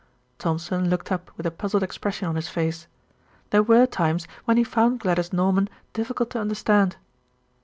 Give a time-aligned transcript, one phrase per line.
[0.39, 2.87] Thompson looked up with a puzzled expression on his face.
[3.51, 6.95] There were times when he found Gladys Norman difficult to understand.